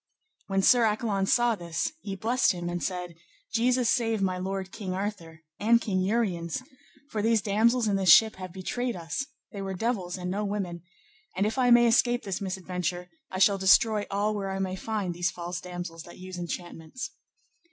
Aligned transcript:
When 0.47 0.63
Sir 0.63 0.83
Accolon 0.83 1.27
saw 1.27 1.53
this, 1.53 1.91
he 2.01 2.15
blessed 2.15 2.53
him 2.53 2.69
and 2.69 2.83
said, 2.83 3.13
Jesus 3.53 3.87
save 3.87 4.19
my 4.19 4.39
lord 4.39 4.71
King 4.71 4.93
Arthur, 4.95 5.41
and 5.59 5.79
King 5.79 5.99
Uriens, 6.01 6.63
for 7.11 7.21
these 7.21 7.39
damosels 7.43 7.87
in 7.87 7.97
this 7.97 8.09
ship 8.09 8.37
have 8.37 8.51
betrayed 8.51 8.95
us, 8.95 9.27
they 9.51 9.61
were 9.61 9.75
devils 9.75 10.17
and 10.17 10.31
no 10.31 10.43
women; 10.43 10.81
and 11.35 11.45
if 11.45 11.59
I 11.59 11.69
may 11.69 11.85
escape 11.85 12.23
this 12.23 12.41
misadventure, 12.41 13.11
I 13.29 13.37
shall 13.37 13.59
destroy 13.59 14.07
all 14.09 14.33
where 14.33 14.49
I 14.49 14.57
may 14.57 14.75
find 14.75 15.13
these 15.13 15.29
false 15.29 15.61
damosels 15.61 16.01
that 16.05 16.17
use 16.17 16.39
enchantments. 16.39 17.11